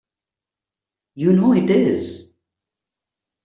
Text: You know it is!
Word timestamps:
You 1.13 1.31
know 1.33 1.53
it 1.53 1.69
is! 1.69 2.33